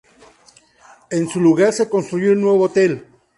En 1.11 1.29
su 1.29 1.39
lugar 1.39 1.71
se 1.73 1.87
construyó 1.87 2.31
un 2.31 2.41
nuevo 2.41 2.63
hotel. 2.63 3.05